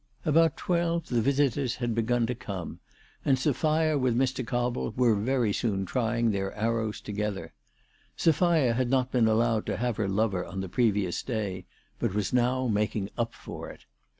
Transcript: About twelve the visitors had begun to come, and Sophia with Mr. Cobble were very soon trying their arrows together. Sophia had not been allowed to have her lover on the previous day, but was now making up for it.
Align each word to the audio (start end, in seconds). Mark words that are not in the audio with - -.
About 0.25 0.57
twelve 0.57 1.09
the 1.09 1.21
visitors 1.21 1.75
had 1.75 1.93
begun 1.93 2.25
to 2.25 2.33
come, 2.33 2.79
and 3.23 3.37
Sophia 3.37 3.99
with 3.99 4.17
Mr. 4.17 4.43
Cobble 4.43 4.89
were 4.97 5.13
very 5.13 5.53
soon 5.53 5.85
trying 5.85 6.31
their 6.31 6.51
arrows 6.55 6.99
together. 7.01 7.53
Sophia 8.17 8.73
had 8.73 8.89
not 8.89 9.11
been 9.11 9.27
allowed 9.27 9.67
to 9.67 9.77
have 9.77 9.97
her 9.97 10.09
lover 10.09 10.43
on 10.43 10.61
the 10.61 10.69
previous 10.69 11.21
day, 11.21 11.65
but 11.99 12.15
was 12.15 12.33
now 12.33 12.65
making 12.67 13.11
up 13.15 13.35
for 13.35 13.69
it. 13.69 13.85